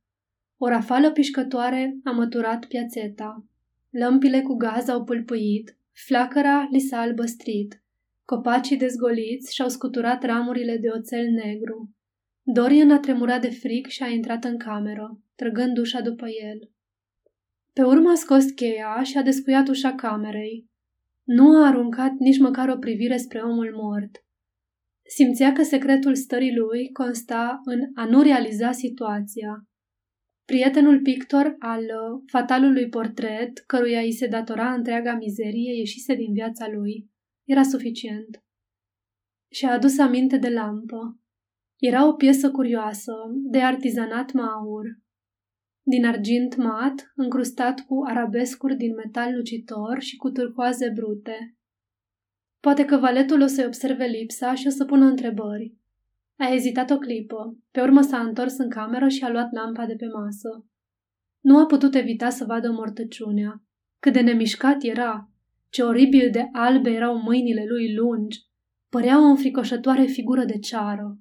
O 0.57 0.67
rafală 0.67 1.11
pișcătoare 1.11 1.97
a 2.03 2.11
măturat 2.11 2.65
piațeta. 2.65 3.45
Lămpile 3.89 4.41
cu 4.41 4.53
gaz 4.55 4.87
au 4.87 5.03
pâlpâit, 5.03 5.77
flacăra 5.91 6.67
li 6.71 6.79
s-a 6.79 6.99
albăstrit. 6.99 7.78
Copacii 8.31 8.77
dezgoliți 8.77 9.53
și-au 9.53 9.69
scuturat 9.69 10.23
ramurile 10.23 10.77
de 10.77 10.87
oțel 10.89 11.29
negru. 11.29 11.95
Dorian 12.41 12.91
a 12.91 12.99
tremurat 12.99 13.41
de 13.41 13.49
fric 13.49 13.87
și 13.87 14.03
a 14.03 14.07
intrat 14.07 14.43
în 14.43 14.57
cameră, 14.57 15.19
trăgând 15.35 15.77
ușa 15.77 16.01
după 16.01 16.25
el. 16.27 16.71
Pe 17.73 17.83
urmă 17.83 18.09
a 18.09 18.15
scos 18.15 18.45
cheia 18.45 19.03
și 19.03 19.17
a 19.17 19.21
descuiat 19.21 19.67
ușa 19.67 19.93
camerei. 19.93 20.69
Nu 21.23 21.55
a 21.55 21.67
aruncat 21.67 22.11
nici 22.17 22.39
măcar 22.39 22.69
o 22.69 22.77
privire 22.77 23.17
spre 23.17 23.39
omul 23.39 23.71
mort. 23.75 24.23
Simțea 25.15 25.51
că 25.51 25.63
secretul 25.63 26.15
stării 26.15 26.55
lui 26.55 26.91
consta 26.91 27.61
în 27.63 27.79
a 27.93 28.05
nu 28.05 28.21
realiza 28.21 28.71
situația. 28.71 29.67
Prietenul 30.45 31.01
pictor 31.01 31.55
al 31.59 31.83
fatalului 32.25 32.89
portret, 32.89 33.57
căruia 33.57 33.99
îi 33.99 34.13
se 34.13 34.27
datora 34.27 34.73
întreaga 34.73 35.13
mizerie, 35.13 35.77
ieșise 35.77 36.15
din 36.15 36.33
viața 36.33 36.67
lui. 36.71 37.09
Era 37.49 37.63
suficient. 37.63 38.43
Și-a 39.51 39.71
adus 39.71 39.97
aminte 39.97 40.37
de 40.37 40.49
lampă. 40.49 41.19
Era 41.79 42.07
o 42.07 42.13
piesă 42.13 42.51
curioasă, 42.51 43.13
de 43.33 43.61
artizanat 43.61 44.31
maur. 44.31 44.85
Din 45.81 46.05
argint 46.05 46.55
mat, 46.55 47.11
încrustat 47.15 47.79
cu 47.79 48.03
arabescuri 48.05 48.75
din 48.75 48.95
metal 48.95 49.35
lucitor 49.35 49.99
și 49.99 50.15
cu 50.15 50.29
turcoaze 50.29 50.89
brute. 50.89 51.57
Poate 52.59 52.85
că 52.85 52.97
valetul 52.97 53.41
o 53.41 53.47
să-i 53.47 53.65
observe 53.65 54.05
lipsa 54.05 54.53
și 54.53 54.67
o 54.67 54.69
să 54.69 54.85
pună 54.85 55.05
întrebări. 55.05 55.75
A 56.35 56.53
ezitat 56.53 56.89
o 56.89 56.97
clipă, 56.97 57.57
pe 57.71 57.81
urmă 57.81 58.01
s-a 58.01 58.19
întors 58.19 58.57
în 58.57 58.69
cameră 58.69 59.07
și 59.07 59.23
a 59.23 59.29
luat 59.29 59.51
lampa 59.51 59.85
de 59.85 59.95
pe 59.95 60.05
masă. 60.05 60.65
Nu 61.39 61.57
a 61.57 61.65
putut 61.65 61.95
evita 61.95 62.29
să 62.29 62.45
vadă 62.45 62.71
mortăciunea. 62.71 63.63
Cât 63.99 64.13
de 64.13 64.21
nemișcat 64.21 64.83
era, 64.83 65.29
ce 65.69 65.83
oribil 65.83 66.29
de 66.31 66.49
albe 66.51 66.89
erau 66.89 67.21
mâinile 67.21 67.65
lui 67.67 67.93
lungi. 67.93 68.39
Părea 68.89 69.19
o 69.19 69.23
înfricoșătoare 69.23 70.05
figură 70.05 70.45
de 70.45 70.59
ceară. 70.59 71.17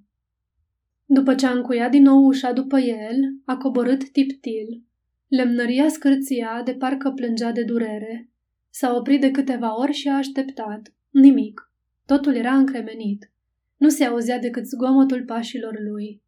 După 1.05 1.35
ce 1.35 1.47
a 1.47 1.51
încuiat 1.51 1.91
din 1.91 2.03
nou 2.03 2.25
ușa 2.25 2.53
după 2.53 2.79
el, 2.79 3.17
a 3.45 3.57
coborât 3.57 4.11
tiptil. 4.11 4.83
Lemnăria 5.29 5.89
scârția 5.89 6.63
de 6.65 6.75
parcă 6.75 7.11
plângea 7.11 7.53
de 7.53 7.63
durere. 7.63 8.31
S-a 8.71 8.95
oprit 8.95 9.21
de 9.21 9.31
câteva 9.31 9.79
ori 9.79 9.93
și 9.93 10.09
a 10.09 10.17
așteptat. 10.17 10.95
Nimic. 11.11 11.73
Totul 12.07 12.35
era 12.35 12.57
încremenit. 12.57 13.31
Nu 13.77 13.89
se 13.89 14.05
auzea 14.05 14.39
decât 14.39 14.67
zgomotul 14.67 15.25
pașilor 15.25 15.81
lui. 15.81 16.23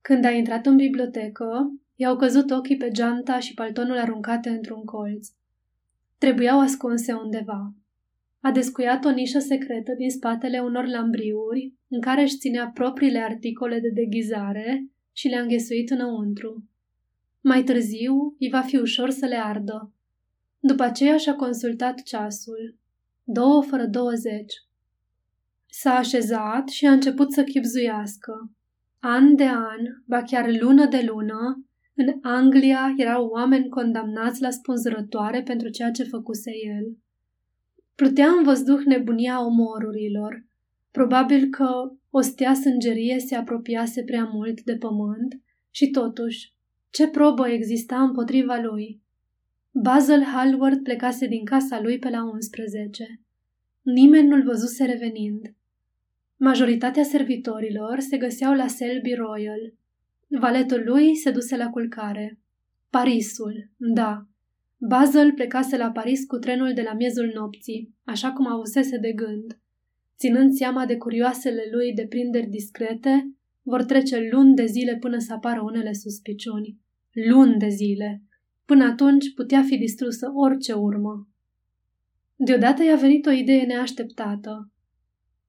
Când 0.00 0.24
a 0.24 0.30
intrat 0.30 0.66
în 0.66 0.76
bibliotecă, 0.76 1.72
i-au 1.94 2.16
căzut 2.16 2.50
ochii 2.50 2.76
pe 2.76 2.90
geanta 2.90 3.38
și 3.38 3.54
paltonul 3.54 3.98
aruncate 3.98 4.48
într-un 4.48 4.84
colț. 4.84 5.28
Trebuiau 6.22 6.60
ascunse 6.60 7.12
undeva. 7.12 7.74
A 8.40 8.50
descuiat 8.50 9.04
o 9.04 9.10
nișă 9.10 9.38
secretă 9.38 9.92
din 9.98 10.10
spatele 10.10 10.60
unor 10.60 10.86
lambriuri 10.86 11.74
în 11.88 12.00
care 12.00 12.22
își 12.22 12.36
ținea 12.36 12.70
propriile 12.74 13.18
articole 13.18 13.80
de 13.80 13.88
deghizare 13.88 14.86
și 15.12 15.28
le-a 15.28 15.40
înghesuit 15.40 15.90
înăuntru. 15.90 16.64
Mai 17.40 17.62
târziu, 17.62 18.36
îi 18.38 18.48
va 18.48 18.60
fi 18.60 18.76
ușor 18.76 19.10
să 19.10 19.26
le 19.26 19.36
ardă. 19.36 19.92
După 20.58 20.82
aceea 20.82 21.16
și-a 21.16 21.34
consultat 21.34 22.02
ceasul. 22.02 22.76
Două 23.24 23.62
fără 23.62 23.86
douăzeci. 23.86 24.54
S-a 25.70 25.94
așezat 25.94 26.68
și 26.68 26.86
a 26.86 26.92
început 26.92 27.32
să 27.32 27.44
chipzuiască. 27.44 28.50
An 28.98 29.36
de 29.36 29.46
an, 29.46 29.80
ba 30.04 30.22
chiar 30.22 30.52
lună 30.60 30.86
de 30.86 31.04
lună, 31.06 31.64
în 31.94 32.18
Anglia 32.22 32.94
erau 32.96 33.26
oameni 33.26 33.68
condamnați 33.68 34.42
la 34.42 34.50
spânzurătoare 34.50 35.42
pentru 35.42 35.68
ceea 35.68 35.90
ce 35.90 36.02
făcuse 36.02 36.50
el. 36.76 36.96
Plutea 37.94 38.28
în 38.28 38.42
văzduh 38.42 38.82
nebunia 38.84 39.44
omorurilor. 39.44 40.46
Probabil 40.90 41.48
că 41.50 41.92
o 42.10 42.20
stea 42.20 42.54
sângerie 42.54 43.18
se 43.18 43.34
apropiase 43.34 44.02
prea 44.02 44.24
mult 44.24 44.62
de 44.62 44.76
pământ 44.76 45.40
și 45.70 45.90
totuși, 45.90 46.52
ce 46.90 47.08
probă 47.08 47.48
exista 47.48 48.02
împotriva 48.02 48.60
lui? 48.62 49.00
Basil 49.70 50.22
Hallward 50.22 50.82
plecase 50.82 51.26
din 51.26 51.44
casa 51.44 51.80
lui 51.80 51.98
pe 51.98 52.08
la 52.08 52.24
11. 52.24 53.20
Nimeni 53.82 54.28
nu-l 54.28 54.42
văzuse 54.42 54.84
revenind. 54.84 55.54
Majoritatea 56.36 57.02
servitorilor 57.02 57.98
se 58.00 58.16
găseau 58.16 58.54
la 58.54 58.66
Selby 58.66 59.14
Royal. 59.14 59.74
Valetul 60.40 60.82
lui 60.84 61.16
se 61.16 61.30
duse 61.30 61.56
la 61.56 61.68
culcare. 61.68 62.38
Parisul, 62.90 63.70
da. 63.76 64.26
Basil 64.78 65.32
plecase 65.32 65.76
la 65.76 65.90
Paris 65.90 66.24
cu 66.24 66.36
trenul 66.36 66.72
de 66.74 66.82
la 66.82 66.94
miezul 66.94 67.32
nopții, 67.34 67.94
așa 68.04 68.32
cum 68.32 68.46
avusese 68.46 68.98
de 68.98 69.12
gând. 69.12 69.58
Ținând 70.18 70.52
seama 70.52 70.86
de 70.86 70.96
curioasele 70.96 71.62
lui 71.72 71.94
deprinderi 71.94 72.46
discrete, 72.46 73.32
vor 73.62 73.84
trece 73.84 74.28
luni 74.30 74.54
de 74.54 74.64
zile 74.66 74.96
până 74.96 75.18
să 75.18 75.32
apară 75.32 75.60
unele 75.60 75.92
suspiciuni. 75.92 76.78
Luni 77.28 77.58
de 77.58 77.68
zile. 77.68 78.22
Până 78.64 78.84
atunci 78.84 79.34
putea 79.34 79.62
fi 79.62 79.76
distrusă 79.76 80.30
orice 80.34 80.72
urmă. 80.72 81.28
Deodată 82.36 82.84
i-a 82.84 82.96
venit 82.96 83.26
o 83.26 83.30
idee 83.30 83.64
neașteptată. 83.64 84.70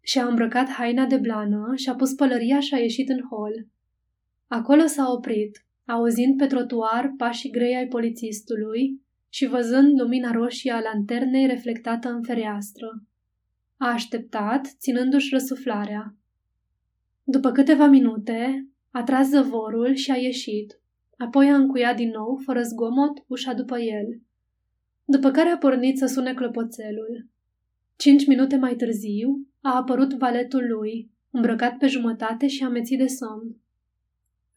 Și-a 0.01 0.25
îmbrăcat 0.25 0.69
haina 0.69 1.05
de 1.05 1.17
blană 1.17 1.71
și-a 1.75 1.95
pus 1.95 2.13
pălăria 2.13 2.59
și 2.59 2.73
a 2.73 2.77
ieșit 2.77 3.09
în 3.09 3.19
hol. 3.29 3.67
Acolo 4.47 4.85
s-a 4.85 5.11
oprit, 5.11 5.65
auzind 5.85 6.37
pe 6.37 6.45
trotuar 6.45 7.13
pașii 7.17 7.51
grei 7.51 7.75
ai 7.75 7.87
polițistului 7.87 9.01
și 9.29 9.45
văzând 9.45 9.99
lumina 9.99 10.31
roșie 10.31 10.71
a 10.71 10.79
lanternei 10.79 11.45
reflectată 11.45 12.09
în 12.09 12.23
fereastră. 12.23 13.03
A 13.77 13.91
așteptat, 13.91 14.67
ținându-și 14.79 15.33
răsuflarea. 15.33 16.15
După 17.23 17.51
câteva 17.51 17.87
minute, 17.87 18.67
a 18.91 19.03
tras 19.03 19.27
zăvorul 19.27 19.93
și 19.93 20.11
a 20.11 20.15
ieșit. 20.15 20.79
Apoi 21.17 21.49
a 21.49 21.55
încuiat 21.55 21.95
din 21.95 22.09
nou, 22.09 22.41
fără 22.45 22.61
zgomot, 22.61 23.23
ușa 23.27 23.53
după 23.53 23.79
el. 23.79 24.21
După 25.05 25.31
care 25.31 25.49
a 25.49 25.57
pornit 25.57 25.97
să 25.97 26.05
sune 26.05 26.33
clopoțelul. 26.33 27.27
Cinci 27.95 28.27
minute 28.27 28.57
mai 28.57 28.75
târziu 28.75 29.47
a 29.61 29.75
apărut 29.75 30.13
valetul 30.13 30.67
lui, 30.67 31.11
îmbrăcat 31.31 31.77
pe 31.77 31.87
jumătate 31.87 32.47
și 32.47 32.63
amețit 32.63 32.97
de 32.97 33.07
somn. 33.07 33.62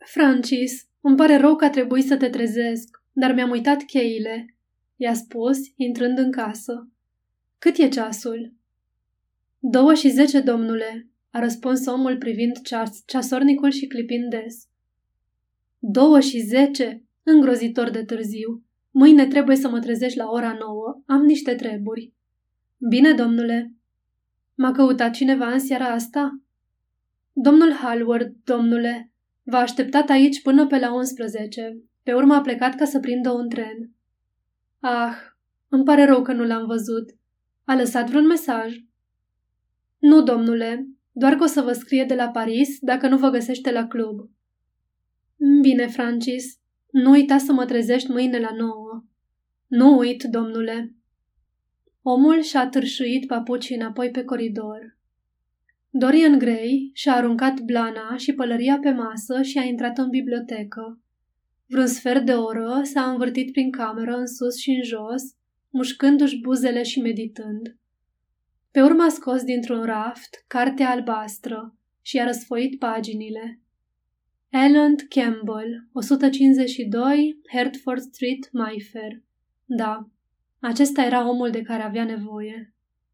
Francis, 0.07 0.89
îmi 1.01 1.17
pare 1.17 1.37
rău 1.37 1.57
că 1.57 1.65
a 1.65 1.71
trebuit 1.71 2.05
să 2.05 2.17
te 2.17 2.29
trezesc, 2.29 3.03
dar 3.13 3.35
mi-am 3.35 3.51
uitat 3.51 3.83
cheile, 3.83 4.57
i-a 4.97 5.15
spus, 5.15 5.59
intrând 5.77 6.19
în 6.19 6.31
casă. 6.31 6.91
Cât 7.59 7.77
e 7.77 7.89
ceasul? 7.89 8.55
Două 9.59 9.95
și 9.95 10.09
zece, 10.11 10.41
domnule, 10.41 11.09
a 11.31 11.39
răspuns 11.39 11.87
omul 11.87 12.17
privind 12.17 12.61
ceas, 12.63 13.03
ceasornicul 13.07 13.71
și 13.71 13.87
clipind 13.87 14.31
des. 14.31 14.69
Două 15.79 16.21
și 16.21 16.41
zece? 16.41 17.05
Îngrozitor 17.23 17.91
de 17.91 18.05
târziu. 18.05 18.65
Mâine 18.91 19.27
trebuie 19.27 19.57
să 19.57 19.69
mă 19.69 19.81
trezești 19.81 20.19
la 20.19 20.31
ora 20.31 20.57
nouă. 20.61 21.03
Am 21.07 21.25
niște 21.25 21.55
treburi. 21.55 22.13
Bine, 22.89 23.13
domnule. 23.13 23.73
M-a 24.55 24.73
căutat 24.73 25.13
cineva 25.13 25.53
în 25.53 25.59
seara 25.59 25.87
asta? 25.87 26.41
Domnul 27.33 27.73
Hallward, 27.73 28.35
domnule, 28.45 29.11
v-a 29.47 29.59
așteptat 29.59 30.09
aici 30.09 30.43
până 30.43 30.67
pe 30.67 30.79
la 30.79 30.95
11. 30.95 31.83
Pe 32.03 32.13
urmă 32.13 32.35
a 32.35 32.41
plecat 32.41 32.75
ca 32.75 32.85
să 32.85 33.01
prindă 33.01 33.31
un 33.31 33.49
tren. 33.49 33.91
Ah, 34.81 35.17
îmi 35.69 35.85
pare 35.85 36.05
rău 36.05 36.23
că 36.23 36.33
nu 36.33 36.45
l-am 36.45 36.67
văzut. 36.67 37.11
A 37.65 37.75
lăsat 37.75 38.09
vreun 38.09 38.27
mesaj? 38.27 38.77
Nu, 39.99 40.23
domnule, 40.23 40.87
doar 41.13 41.35
că 41.35 41.43
o 41.43 41.47
să 41.47 41.61
vă 41.61 41.73
scrie 41.73 42.05
de 42.05 42.15
la 42.15 42.29
Paris 42.29 42.79
dacă 42.81 43.09
nu 43.09 43.19
vă 43.19 43.29
găsește 43.29 43.73
la 43.73 43.87
club. 43.87 44.31
Bine, 45.61 45.87
Francis, 45.87 46.59
nu 46.91 47.11
uita 47.11 47.39
să 47.39 47.53
mă 47.53 47.65
trezești 47.65 48.11
mâine 48.11 48.39
la 48.39 48.51
nouă. 48.57 49.05
Nu 49.67 49.97
uit, 49.97 50.23
domnule. 50.23 50.95
Omul 52.03 52.41
și-a 52.43 52.69
târșuit 52.69 53.27
papucii 53.27 53.77
înapoi 53.77 54.11
pe 54.11 54.25
coridor. 54.25 54.96
Dorian 55.99 56.39
Gray 56.39 56.91
și-a 56.93 57.15
aruncat 57.15 57.61
blana 57.61 58.17
și 58.17 58.33
pălăria 58.33 58.79
pe 58.79 58.91
masă 58.91 59.43
și 59.43 59.59
a 59.59 59.63
intrat 59.63 59.99
în 59.99 60.09
bibliotecă. 60.09 61.01
Vreun 61.67 61.87
sfert 61.87 62.25
de 62.25 62.33
oră 62.33 62.81
s-a 62.83 63.11
învârtit 63.11 63.53
prin 63.53 63.71
cameră 63.71 64.17
în 64.17 64.27
sus 64.27 64.57
și 64.57 64.71
în 64.71 64.83
jos, 64.83 65.23
mușcându-și 65.71 66.41
buzele 66.41 66.83
și 66.83 67.01
meditând. 67.01 67.77
Pe 68.71 68.83
urmă 68.83 69.03
a 69.03 69.09
scos 69.09 69.43
dintr-un 69.43 69.85
raft 69.85 70.45
cartea 70.47 70.91
albastră 70.91 71.77
și 72.03 72.19
a 72.19 72.25
răsfoit 72.25 72.79
paginile. 72.79 73.61
Ellen 74.49 74.95
Campbell, 75.09 75.89
152, 75.93 77.41
Hertford 77.53 78.01
Street, 78.01 78.49
Mayfair. 78.53 79.23
Da, 79.65 80.11
acesta 80.61 81.03
era 81.03 81.29
omul 81.29 81.51
de 81.51 81.63
care 81.63 81.83
avea 81.83 82.05
nevoie. 82.05 82.76